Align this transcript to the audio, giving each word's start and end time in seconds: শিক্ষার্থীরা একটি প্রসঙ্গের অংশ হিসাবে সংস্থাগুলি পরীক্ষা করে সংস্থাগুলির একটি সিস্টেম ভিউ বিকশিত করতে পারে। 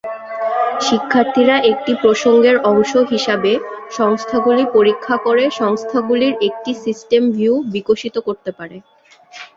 শিক্ষার্থীরা 0.81 1.55
একটি 1.71 1.91
প্রসঙ্গের 2.01 2.57
অংশ 2.71 2.91
হিসাবে 3.11 3.51
সংস্থাগুলি 3.91 4.63
পরীক্ষা 4.73 5.15
করে 5.25 5.43
সংস্থাগুলির 5.61 6.33
একটি 6.47 6.71
সিস্টেম 6.83 7.23
ভিউ 7.31 7.53
বিকশিত 7.73 8.15
করতে 8.27 8.51
পারে। 8.59 8.77